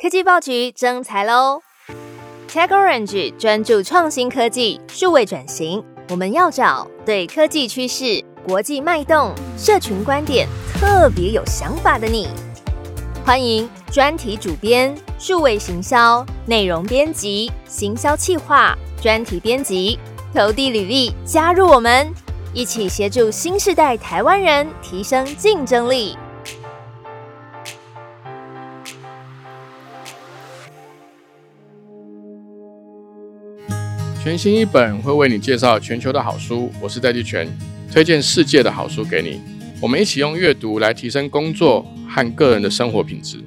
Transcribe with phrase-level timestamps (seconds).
[0.00, 1.60] 科技报局征才喽
[2.48, 12.28] ！Tech Orange 专注创新科技、数位转型，我们要找对科技趋势、国际脉动、社群观点特别有想法的你。
[13.26, 19.98] 欢迎专题主编、数位行销、内容编辑、行销企划、专题编辑，
[20.32, 22.08] 投递履历加入我们，
[22.54, 26.16] 一起协助新时代台湾人提升竞争力。
[34.20, 37.48] 全新一本会为你介绍全球的好书，我是戴季全，
[37.90, 39.40] 推荐世界的好书给你。
[39.80, 43.38] 我们一起用阅读来提升工作和个人的生活品质。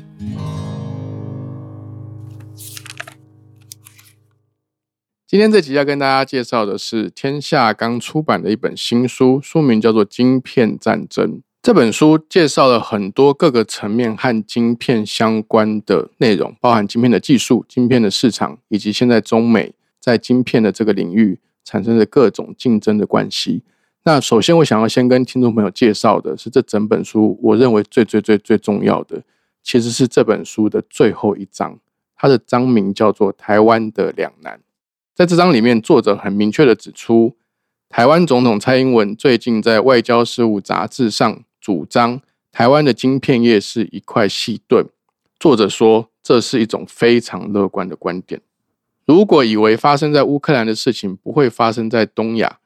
[5.27, 11.33] 今天这集要跟大家介绍的是天下刚出版的一本新书，书名叫做《晶片战争》。
[11.61, 19.73] 这本书介绍了很多各个层面和晶片相关的内容，包含晶片的技术、晶片的市场，以及现在中美。
[20.01, 23.63] 在晶片的这个领域产生的各种竞争的关系。
[24.03, 29.21] 那首先，我想要先跟听众朋友介绍的是，这整本书我认为最最最最重要的，
[29.61, 31.79] 其实是这本书的最后一章，
[32.15, 34.57] 它的章名叫做《台湾的两难》。
[35.13, 37.35] 在这章里面，作者很明确的指出，
[37.89, 42.19] 台湾总统蔡英文最近在《外交事务》杂志上主张，
[42.51, 44.87] 台湾的晶片业是一块细盾。
[45.39, 48.41] 作者说，这是一种非常乐观的观点。
[49.05, 52.59] 如果以为发生在乌克兰的事情不会发生在东亚，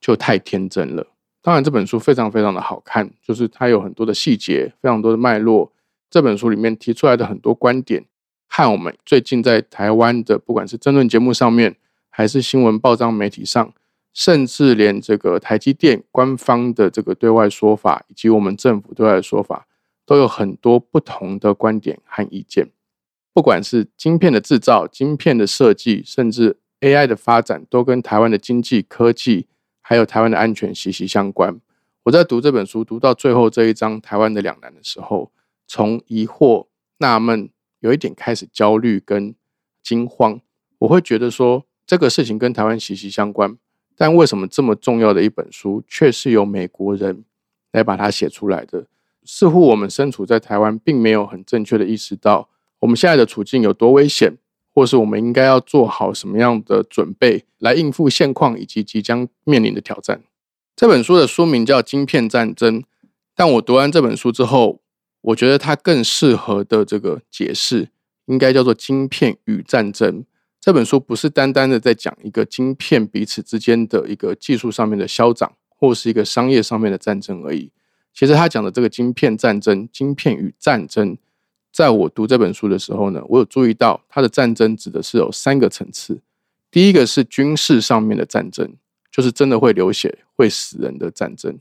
[0.00, 1.06] 就太天真了。
[1.42, 5.72] 当然，这本书非常非常的好看，就是它有很多的细节，非常多的脉络。
[6.10, 8.04] 这本书里面提出来的很多观点，
[8.46, 11.76] 和我们最近在台湾的，不管是争论节目上面，
[12.08, 13.72] 还是新闻报章媒体上，
[14.12, 19.66] 甚至连这个台积电官方的这个对外说法，以及我们政府对外的说法，
[20.04, 22.68] 都有很多不同的观点和意见。
[23.32, 29.46] 不管是晶片的制造、晶片的设计，甚至 AI 的发展，都跟台湾的经济、科技，
[29.80, 31.60] 还有台湾的安全息息相关。
[32.04, 35.30] 我在读这本书，读到最后这一章《台湾的两难》的时候，
[35.66, 36.66] 从疑惑、
[36.98, 39.34] 纳闷，有一点开始焦虑跟
[39.82, 40.40] 惊慌。
[40.78, 43.56] 我会觉得说，这个事情跟台湾息息相关，
[43.94, 47.24] 但为什么这么重要的一本书，却是由美国人
[47.72, 48.86] 来把它写出来的？
[49.22, 52.48] 似乎我们身处在台湾，并没有很正确的意识到。
[52.80, 54.36] 我们现在的处境有多危险，
[54.74, 60.22] 或是我们应该要做好什么样的准备来应付现况以及即将面临的挑战？
[60.74, 62.80] 这本书的书名叫《晶片战争》，
[63.34, 64.80] 但我读完这本书之后，
[65.20, 67.90] 我觉得它更适合的这个解释
[68.24, 70.24] 应该叫做“晶片与战争”。
[70.58, 77.70] 这本书不是单单的在讲一个晶片彼此之间的一个技术上面的消长，或是一个商业上面的战争而已。
[78.14, 81.18] 其实他讲的这个晶片战争、晶片与战争。
[81.72, 86.20] 在我读这本书的时候呢，我有注意到它的战争指的是有三个层次。
[86.70, 88.76] 第一个是军事上面的战争，
[89.10, 91.54] 就是真的会流血、会死人的战争；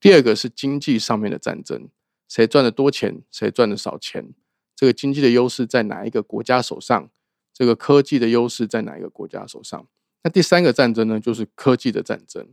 [0.00, 1.88] 第二个是经济上面的战争，
[2.28, 4.32] 谁赚的多钱，谁赚的少钱，
[4.74, 7.08] 这个经济的优势在哪一个国家手上，
[7.54, 9.86] 这个科技的优势在哪一个国家手上。
[10.24, 12.48] 那第三个战争呢，就是科技的战争。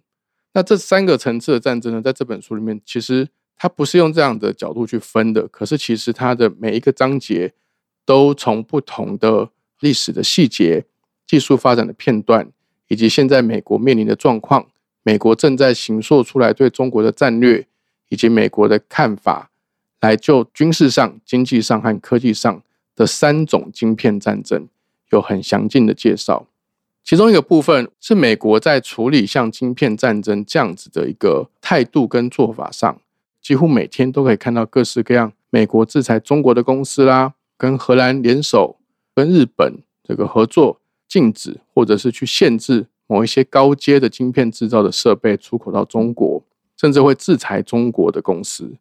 [0.53, 3.30] 那这三个层次的战争呢，在这本书里面其实。
[3.62, 7.53] 它不是用这样的角度去分的，可是其实它的每一个章节
[8.06, 9.50] 都从不同的
[9.81, 10.86] 历史的细节、
[11.28, 12.50] 技术发展的片段，
[12.88, 14.66] 以及现在美国面临的状况，
[15.03, 17.68] 美国正在形塑出来对中国的战略，
[18.08, 19.52] 以及美国的看法，
[20.00, 22.64] 来就军事上、经济上和科技上
[22.96, 24.70] 的三种晶片战争
[25.09, 26.47] 有很详尽的介绍。
[27.03, 33.02] 其中一个部分是美国在处理像晶片战争这样子的一个态度跟做法上。
[33.49, 38.77] 几乎每天都可以看到各式各样美国制裁中国的公司啦，跟荷兰联手，
[39.15, 46.43] 跟日本这个合作，禁止或者是去限制某一些高阶的晶片制造的设备出口到中国，
[46.77, 48.75] 甚至会制裁中国的公司。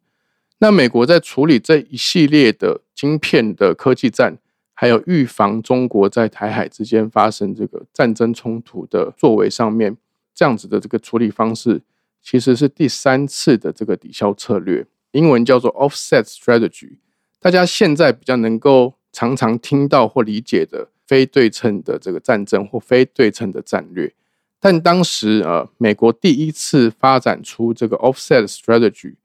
[0.59, 4.37] 那美国在处理这一系列的晶片的科技战，
[4.75, 9.97] 还有预防中国在台海之间发生这个战争冲突的作为上面，
[10.35, 11.81] 这样子的这个处理方式。
[12.21, 16.97] 其实是第三次的这个抵消策略，英文叫做 offset strategy。
[17.39, 24.13] 大家现在比较能够常常听到或理解的非对称的这个战争或非对称的战略，
[24.59, 29.15] 但当时呃，美国第一次发展出这个 offset strategy，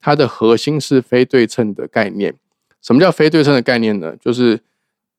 [0.00, 2.36] 它的核心是非对称的概念。
[2.80, 4.16] 什么叫非对称的概念呢？
[4.16, 4.60] 就是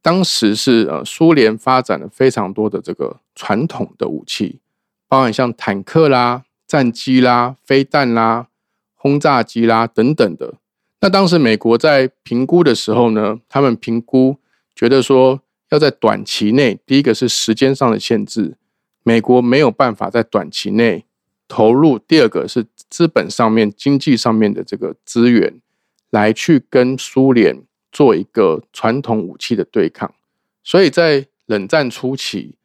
[0.01, 4.59] 当时是呃，苏联发展了非常多的这个传统的武器，
[5.07, 6.45] 包含像坦克啦。
[6.75, 8.47] 战机啦、飞弹啦、
[8.95, 10.55] 轰炸机啦等等的。
[10.99, 14.35] 那当时美国在评估的时候呢，他们评估
[14.75, 18.57] 觉得说要在短期内，第一个是时间上的限制，
[19.03, 21.05] 美国没有办法在短期内
[21.47, 25.61] 投入；第二个是资本上面、经济上面的这个资源，
[26.09, 30.13] 来去跟苏联做一个传统武器的对抗。
[30.61, 32.55] 所以在冷战初期，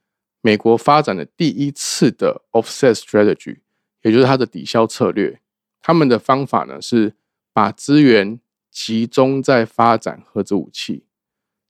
[0.40, 3.58] 美国发展了第一次的 offset strategy，
[4.02, 5.40] 也就是它的抵消策略。
[5.82, 7.14] 他们的方法呢是
[7.52, 8.38] 把资源
[8.70, 11.04] 集中在发展核子武器。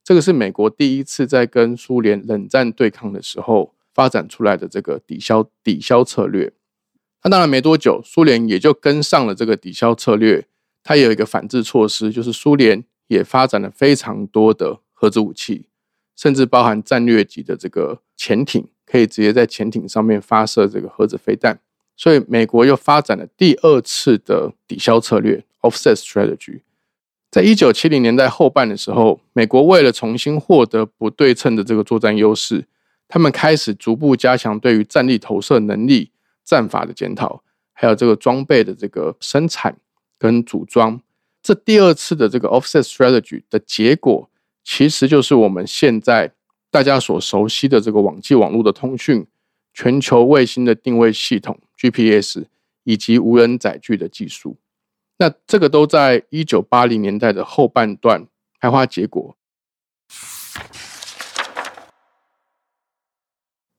[0.02, 6.52] 这个是美国第一次在跟苏联冷战对抗的时候发展出来的这个抵消抵消策略。
[7.22, 10.46] 那当然没多久，苏联也就跟上了这个抵消策略。
[10.82, 15.66] 它有一个反制措施，就是苏联也发展了非常多的核子武器，
[16.16, 21.60] 甚至包含战略级的这个潜艇，可以直接在潜艇上面发射这个核子飞弹。
[22.00, 26.62] 所以美国又发展了第二次的抵消策略 （offset strategy）。
[27.30, 32.64] 在一九七零年代后半的时候，美国为了重新获得不对称的这个作战优势，
[33.06, 36.10] 他们开始逐步加强对于战力投射能力、
[36.42, 37.42] 战法的检讨，
[37.74, 39.76] 还有这个装备的这个生产
[40.18, 40.98] 跟组装。
[41.42, 44.30] 这第二次的这个 offset strategy 的结果，
[44.64, 46.32] 其实就是我们现在
[46.70, 49.26] 大家所熟悉的这个网际网络的通讯、
[49.72, 52.44] 全球卫星的定位系统 GPS
[52.84, 54.56] 以及无人载具的技术。
[55.18, 58.26] 那这个都在一九八零年代的后半段
[58.60, 59.36] 开花结果。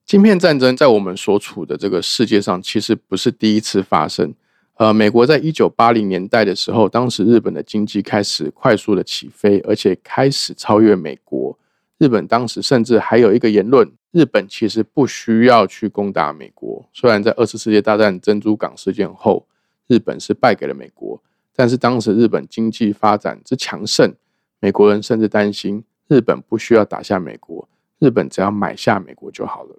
[0.06, 4.34] 芯片战争在我们所处的这个世界上，其实不是第一次发生。
[4.76, 11.58] 呃，美国在一九八零年代的时候，当时日本的经济开始快速的起飞，而且开始超越美国。
[12.02, 16.84] 日本当时甚至还有一个言论：日本其实不需要去攻打美国。
[16.92, 19.46] 虽然在二次世界大战珍珠港事件后，
[19.86, 21.22] 日本是败给了美国。
[21.56, 24.16] 但是当时日本经济发展之强盛，
[24.60, 27.70] 美国人甚至担心日本不需要打下美国，
[28.00, 29.76] 日本只要买下美国就好了。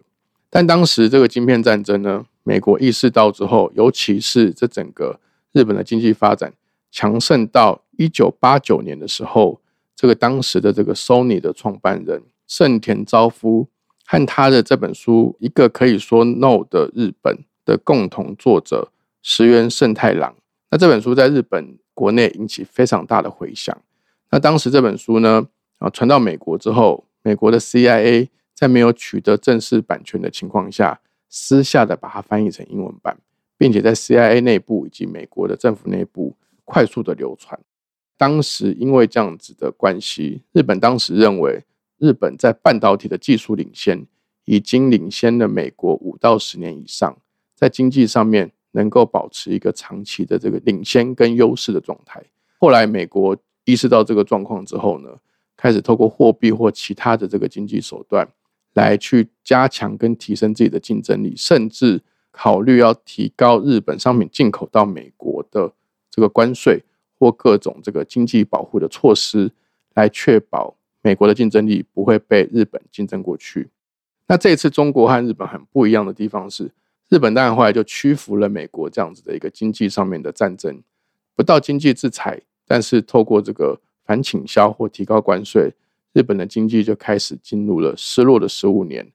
[0.49, 5.19] 但当时这个晶片战争呢，美国意识到之后，尤其是这整个
[5.51, 6.53] 日本的经济发展
[6.93, 9.61] 强盛到一九八九年的时候，
[9.95, 13.69] 这个当时的这个 Sony 的创办人盛田昭夫
[14.05, 18.91] 和他的这本书《一个可以说 No 的日本》的共同作者
[19.23, 20.35] 石原慎太郎。
[20.71, 23.77] 那这本书在日本国内引起非常大的回响。
[24.31, 25.47] 那当时这本书呢，
[25.79, 33.19] 啊传到美国之后，美国的 CIA 在没有取得正式版权的情况下，私下的把它翻译成英文版，
[33.57, 37.61] 并且在 CIA 内部以及美国的政府内部快速的流传。
[38.23, 41.65] 当时因为这样子的关系，日本当时认为
[41.99, 44.07] 日本在半导体的技术领先，
[44.45, 47.19] 已经领先了美国五到十年以上，
[47.57, 48.53] 在经济上面。
[48.75, 52.25] 能够保持一个长期的这个领先跟优势的状态。
[52.59, 53.37] 后来美国
[53.67, 55.11] 意识到这个状况之后呢，
[55.59, 58.27] 开始透过货币或其他的这个经济手段
[58.73, 65.71] 来去加强跟提升自己的竞争力，甚至考虑要提高日本商品进口到美国的
[66.11, 66.83] 这个关税
[67.23, 69.49] 或各种这个经济保护的措施，
[69.95, 73.69] 来确保美国的竞争力不会被日本竞争过去。
[74.27, 76.73] 那这次中国和日本很不一样的地方是。
[77.09, 80.83] 日本当然后来就屈服了美国这样子的一个经济上面的战争，
[81.37, 85.75] 不到经济制裁，但是透过这个反倾销或提高关税，
[86.15, 89.13] 日本的经济就开始进入了失落的十五年。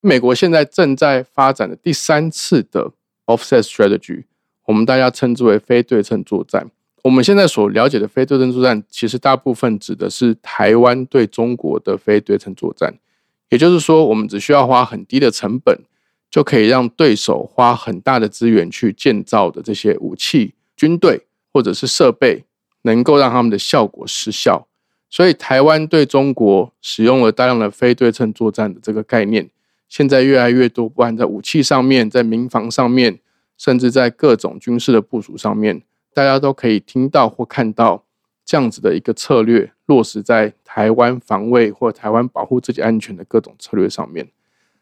[0.00, 2.90] 美国现在正在发展的第三次的
[3.26, 4.24] offset strategy，
[4.64, 6.70] 我们大家称之为非对称作战。
[7.06, 12.92] 我们现在所了解的非对称作战，其实大部分指的是台湾对中国的非对称作战，
[13.50, 15.78] 也就是说，我们只需要花很低的成本。
[16.28, 21.22] 就可以让对手花很大的资源去建造的这些武器、军队
[21.52, 22.44] 或者是设备，
[22.82, 24.66] 能够让他们的效果失效。
[25.08, 29.48] 所以，台湾对中国使用了大量的非对称作战的这个概念，
[29.88, 33.20] 现在越来越多，不管在武器上面、在民防上面，
[33.56, 35.80] 甚至在各种军事的部署上面，
[36.16, 38.02] 大家都可以听到或看到
[38.42, 44.26] 这样子的一个策略落实在台湾防卫或台湾保护自己安全的各种策略上面。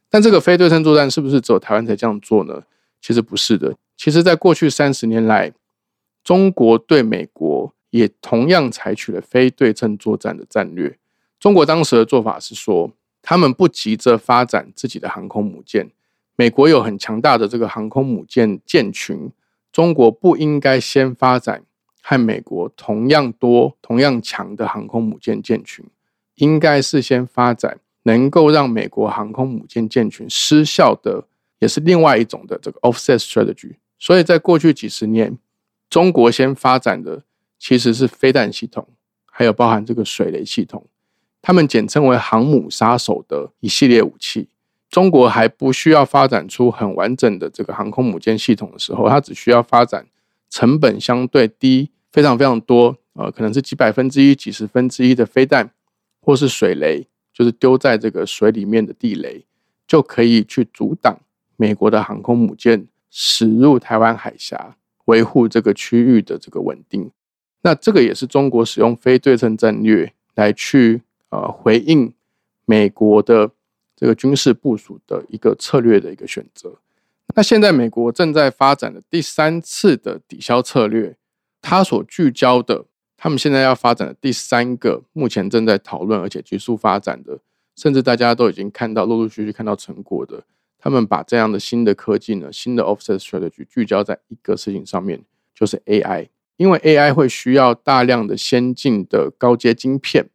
[0.08, 2.62] 但这个非对称作战是不是只有台湾才这样做呢？
[3.00, 3.74] 其实不是的。
[3.96, 5.52] 其实，在过去三十年来，
[6.22, 10.96] 中国对美国也同样采取了非对称作战的战略。
[11.40, 15.90] 中国当时的做法是说，他们不急着发展自己的航空母舰，
[16.36, 19.32] 美国有很强大的这个航空母舰舰群，
[19.74, 21.64] 中国不应该先发展
[22.00, 25.84] 和美国同样多、同样强的航空母舰舰群，
[26.36, 27.80] 应该是先发展。
[28.06, 31.26] 能够让美国航空母舰舰群失效的，
[31.58, 33.76] 也是另外一种的这个 offset strategy。
[33.98, 35.38] 所以在过去几十年，
[35.88, 37.24] 中国先发展的
[37.58, 38.86] 其实是飞弹系统，
[39.24, 40.86] 还有包含这个水雷系统。
[41.40, 44.50] 他们简称为航母杀手的一系列武器。
[44.94, 50.06] 中国还不需要发展出很完整的这个航空母舰系统的时候，它只需要发展
[50.48, 55.72] 成本相对低、非常非常多，呃，可能是几百分之一、几十分之一的飞弹，
[56.20, 59.44] 或是水雷，就是丢在这个水里面的地雷，
[59.84, 61.18] 就可以去阻挡
[61.56, 67.10] 美国的航空母舰驶入台湾海峡，维护这个区域的这个稳定。
[67.62, 72.14] 那这个也是中国使用非对称战略来去呃回应
[72.64, 73.50] 美国的。
[74.04, 76.76] 这个军事部署的一个策略的一个选择。
[77.34, 81.16] 那现在美国正在发展的第三次的抵消策略，
[81.62, 82.84] 它所聚焦的，
[83.16, 87.38] 他们现在要发展的第三个，目前正在讨论而且急速发展的，
[87.74, 90.44] 甚至大家都已经看到陆陆续续看到成果的，
[90.78, 96.28] 他们把这样的新的科技呢，新的 offset strategy 聚焦在一个事情上面，就是 AI。
[96.58, 100.28] 因为 AI 会需要大量的先进的高阶晶片，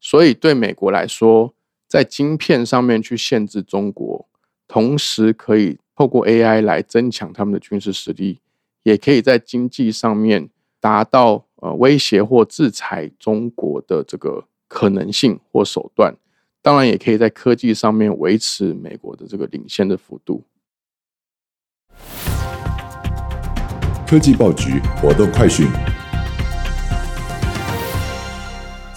[0.00, 1.54] 所以对美国来说。
[1.90, 4.28] 在晶片上面去限制中国，
[4.68, 8.38] 同时可以透过 AI 来增强他们的军事实力，
[8.84, 16.14] 也可以在经济上面达到呃威胁或制裁中国的这个可能性或手段。
[16.62, 20.44] 当然，也可以在科技上面维持美国的这个领先的幅度。
[24.06, 25.66] 科技报局活动快讯。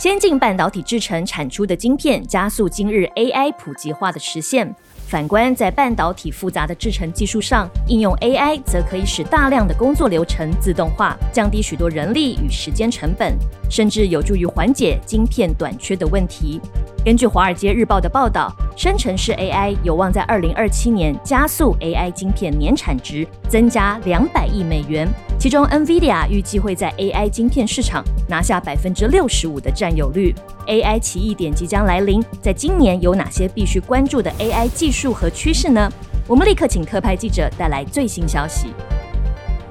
[0.03, 4.69] 先进半导体制成产出的晶片，加速今日 AI 普及化的实现。
[5.07, 13.33] 反观在半导体复杂的制成技术上，应用 AI 则可以使大量的工作流程自动化，降低许多人力与时间成本，
[13.69, 16.59] 甚至有助于缓解晶片短缺的问题。
[17.05, 25.05] 根据《华尔街日报》的报道，生成式 AI 有望在二零二七年加速 AI 晶片年产值增加两百亿美元。
[25.37, 30.33] 其中，NVIDIA 预计会在 AI 晶片市场拿下百分之六十五的占有率。
[30.67, 35.91] AI 奇异点即将来临，在今年有哪些必须关注的 AI 技术和趋势呢？
[36.25, 38.67] 我们立刻请特派记者带来最新消息。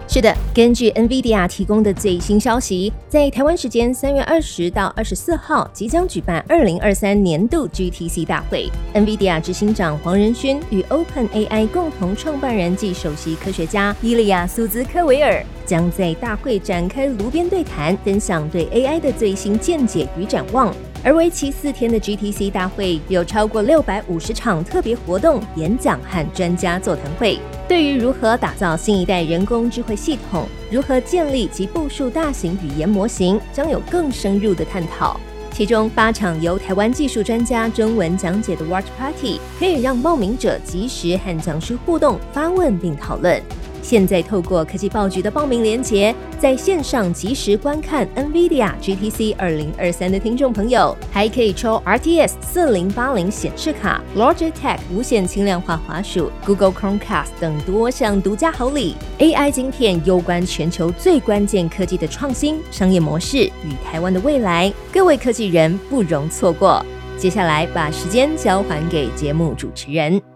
[0.09, 8.69] 是的，根据 NVIDIA 提供的最新消息，在台湾时间三月二十到二十四号，即将举办二零二三年度 GTC 大会。
[8.93, 20.75] NVIDIA 执行长黄仁勋与 OpenAI 共同创办人暨首席科学家伊利亚苏兹科维尔将在大会展开炉边对谈，分享对 AI 的最新见解与展望。
[21.05, 27.41] 而为期四天的 GTC 大会，有超过六百五十场特别活动、演讲和专家座谈会。
[27.67, 35.19] 对于如何打造新一代人工智慧系统，如何建立及部署大型语言模型，将有更深入的探讨。
[35.51, 43.43] 其中八场由台湾技术专家中文讲解的 Watch Party，可以让报名者及时和讲师互动、发问并讨论。
[43.83, 58.95] 现在透过科技报局的报名链接，在线上及时观看 NVIDIA GTC 二零二三的听众朋友，还可以抽 RTS 四零八零显示卡、Logitech 无线轻量化滑鼠、Google Chromecast 等多项独家好礼。
[59.19, 66.85] AI 晶片攸关全球最关键科技的创新、商业模式与台湾的未来，各位科技人不容错过。
[67.19, 70.32] 接下来把时间交还给节目主持人。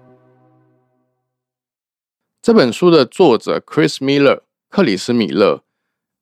[2.47, 5.65] 这本书的作者 Chris Miller 克里斯米勒，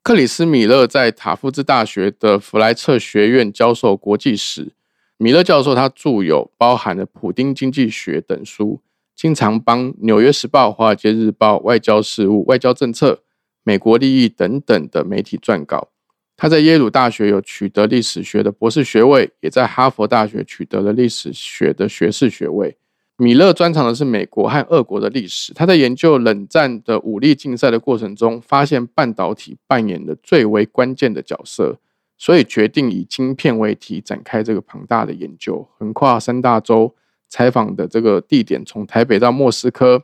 [0.02, 4.72] 克里斯米勒在塔夫兹大学的弗莱彻学院教授国际史。
[5.18, 8.80] 米勒教授他著有包含了《普丁经济学》等书，
[9.14, 13.12] 经常帮《纽约时报》《华尔街日报》《外交事务》《外交政策》
[13.62, 15.90] 《美国利益》等等的媒体撰稿。
[16.38, 22.78] 他在耶鲁大学有取得历史学的博士学位，也在哈佛大学取得了历史学的学士学位。
[23.16, 25.54] 米勒专长的是美国和俄国的历史。
[25.54, 31.78] 他在研究冷战的武力竞赛的过程中，发现半导体扮演的最为关键的角色，
[32.18, 36.92] 所以决定以晶片为题展开这个庞大的研究，横跨三大洲，
[37.28, 40.02] 采访的这个地点从台北到莫斯科，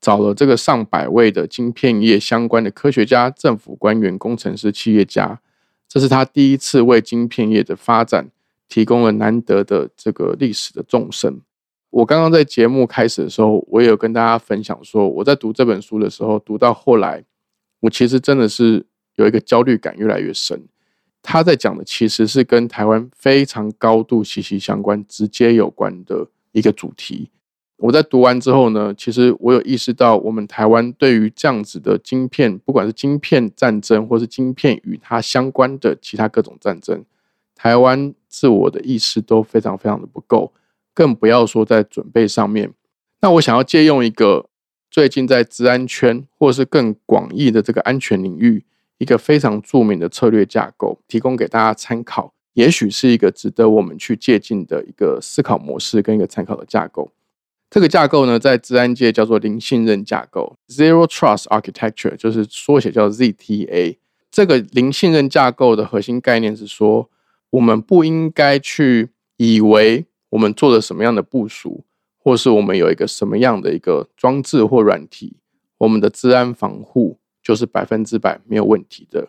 [0.00, 5.40] 找了这个上百位的晶片业相关的科学家、政府官员、工程师、企业家。
[5.88, 8.28] 这是他第一次为晶片业的发展
[8.68, 11.40] 提供了难得的这个历史的纵深。
[11.90, 17.24] 我刚刚在节目开始的时候，我也有跟大家分享说，我在读这本书的时候，读到后来，
[17.80, 20.68] 我其实真的是有一个焦虑感越来越深。
[21.22, 27.30] 他在讲的其实是跟台湾非常高度息息相关、直接有关的一个主题。
[27.78, 37.04] 我在读完之后呢，其实我有意识到，我们台湾对于这样子的晶片，不管是晶片战争，或是晶片与它相关的其他各种战争，
[37.54, 40.52] 台湾自我的意识都非常非常的不够。
[40.98, 42.72] 更不要说在准备上面。
[43.20, 44.48] 那我想要借用一个
[44.90, 48.64] 最近在治安圈或是更广义的这个安全领域
[48.98, 52.34] 一个非常著名的策略架构，提供给大家参考。
[52.54, 57.12] 也许是一个值得我们去借鉴的一个思考模式跟一个参考的架构。
[57.70, 63.98] 这个架构呢，在治安界叫做零信任架构 （Zero Trust Architecture），就是缩写叫 ZTA。
[64.32, 67.08] 这个零信任架构的核心概念是说，
[67.50, 71.84] 我们不应该去以为我们做了什么样的部署，
[72.18, 75.36] 或是我们有一个什么样的一个装置或软体，
[75.78, 79.28] 我们的治安防护就是百分之百没有问题的。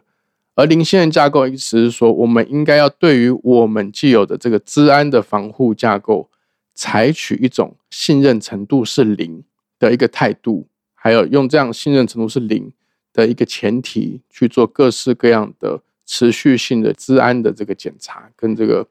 [0.56, 6.30] 而零信任架构意思是说，我们应该要对于我们既有的这个治安的防护架构。
[6.76, 9.44] 采取一种信任程度是零
[9.78, 12.72] 的一个态度，还有用这样信任程度是零
[13.12, 18.88] 的一个前提去做各式各样的持续性的治安的这个检查，跟这个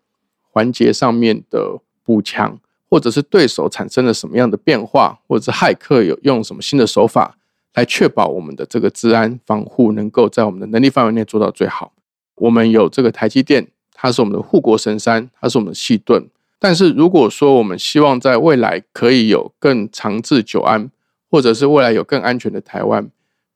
[0.51, 7.37] 环节上面的补强，或者是对手产生了什么样的变化，或者是骇客有用什么新的手法
[7.75, 11.93] 来确保我们的这个治安防护能够在我们的能力范围内做到最好。
[12.37, 16.27] 我们有这个台积电，它是我们的护国神山，它是我们的细盾。
[16.59, 20.91] 但是如果说我们希望在未来可以有更长治久安，
[21.31, 23.11] 或者是未来有更安全的台湾，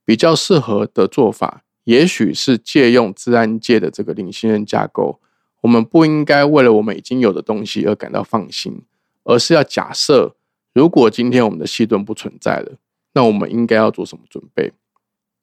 [0.04, 5.18] 比较适合的做法，也许是借用治安界的这个领信任架构。
[5.62, 8.82] 我们不应该为了我们已经有的东西而感到放心，
[9.24, 10.36] 而是要假设，
[10.72, 12.72] 如果今天我们的细盾不存在了，
[13.14, 14.72] 那我们应该要做什么准备？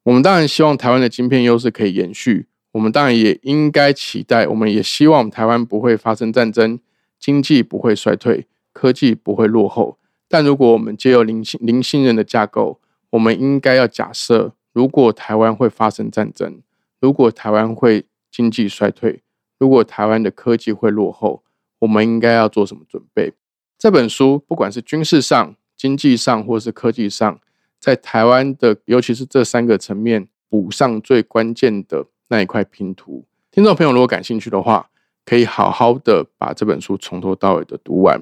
[0.04, 6.80] 我们当然希望台湾的晶片优势可以延续，我们当然也应该期待，我们也希望台湾不会发生战争。
[7.18, 9.98] 经济不会衰退，科技不会落后。
[10.26, 16.62] 但如果我们借由零信零信任的架构，我们应该要假设，如果台湾会发生战争，
[16.98, 19.22] 如果台湾会经济衰退，
[19.60, 21.44] 如果台湾的科技会落后，
[21.78, 23.32] 我们应该要做什么准备？
[23.78, 27.38] 这本书不管是军事上、经济上，或是科技上，
[27.78, 33.24] 在台湾的，尤其是这三个层面补上最关键的那一块拼图。
[33.52, 34.88] 听众朋友，如果感兴趣的话。
[35.22, 38.20] 可以好好的把这本书从头到尾的读完。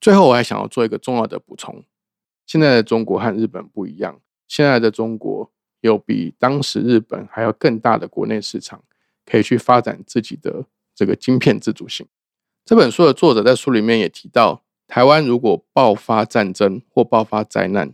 [0.00, 1.84] 最后，我还想要做一个重要的补充：
[2.46, 8.82] 现在的中国和日本不一样，现在的中国有比当时日本还要更大的国内市场，
[9.26, 10.64] 可以去发展自己的
[10.96, 12.08] 这个晶片自主性。
[12.64, 17.92] 这本书的作者在书里面也提到，台湾如果爆发战争或爆发灾难，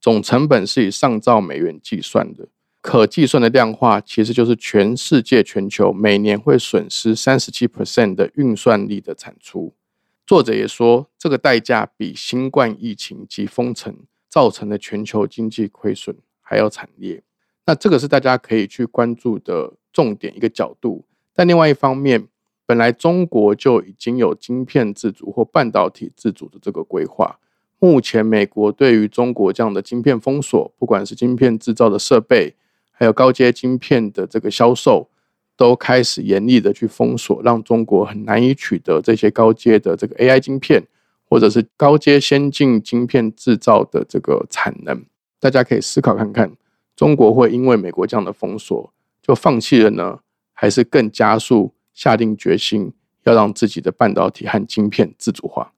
[0.00, 2.48] 总成本是以上兆美元计算的。
[2.80, 9.74] 可计算的量化其实就是全世界全球每年会损失三十七 percent 的运算力的产出。
[10.24, 13.94] 作者也说，这个代价比新冠疫情及封城
[14.28, 17.22] 造成的全球经济亏损还要惨烈。
[17.66, 21.04] 那这个是大家可以去关注的重点一个角度。
[21.34, 22.28] 但另外一方面，
[22.68, 27.38] 本来中国就已经有晶片自主或半导体自主的这个规划。
[27.78, 32.54] 目前美国对于中国这样的晶片封锁，不管是晶片制造的设备，
[32.90, 35.08] 还有高阶晶片的这个销售，
[35.56, 40.82] 都开始严厉的去封锁，让中国很难以取得这些高阶的这个 AI 晶片，
[41.26, 45.02] 或者是高阶先进晶片制造的这个产能。
[45.40, 46.52] 大家可以思考看看，
[46.94, 50.18] 中国会因为美国这样的封锁就放弃了呢，
[50.52, 52.92] 还是更加速下定决心
[53.24, 55.72] 要让自己的半导体和晶片自主化？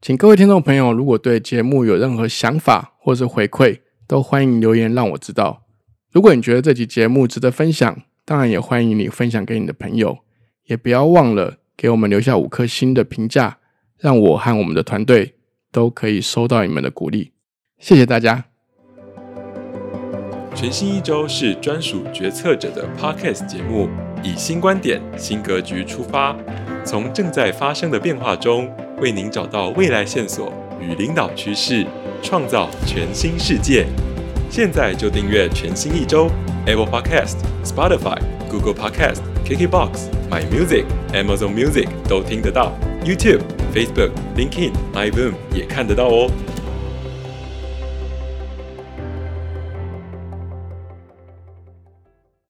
[0.00, 5.62] 请各位听众朋友，如果对节目有任何想法或是回馈，都欢迎留言让我知道。
[6.10, 10.18] 如果你觉得这期节目值得分享，当然也欢迎你分享给你的朋友，
[10.64, 13.58] 也不要忘了给我们留下五颗星的评价，
[13.96, 15.36] 让我和我们的团队
[15.70, 17.30] 都可以收到你们的鼓励。
[17.78, 18.46] 谢谢大家。
[20.56, 23.88] 全新一周是专属决策者的 Podcast 节目，
[24.22, 26.36] 以新观点、新格局出发，
[26.84, 31.84] 从正在发生的变化中，为您找到未来线索与领导趋势，
[32.22, 33.86] 创造全新世界。
[34.48, 36.30] 现在就订阅全新一周
[36.66, 42.72] ，Apple Podcast、Spotify、Google Podcast、KKBox、My Music、Amazon Music 都听得到
[43.04, 43.40] ，YouTube、
[43.74, 46.30] Facebook、LinkedIn、MyBoom 也看得到哦。